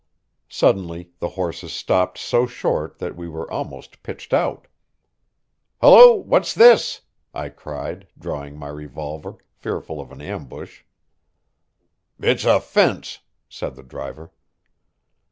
Suddenly 0.49 1.11
the 1.19 1.29
horses 1.29 1.71
stopped 1.71 2.17
so 2.17 2.47
short 2.47 2.97
that 2.97 3.15
we 3.15 3.29
were 3.29 3.47
almost 3.51 4.01
pitched 4.01 4.33
out. 4.33 4.65
"Hello! 5.79 6.15
what's 6.15 6.55
this?" 6.55 7.01
I 7.35 7.49
cried, 7.49 8.07
drawing 8.17 8.57
my 8.57 8.69
revolver, 8.69 9.35
fearful 9.53 10.01
of 10.01 10.11
an 10.11 10.19
ambush. 10.19 10.81
"It's 12.19 12.45
a 12.45 12.59
fence," 12.59 13.19
said 13.47 13.75
the 13.75 13.83
driver. 13.83 14.31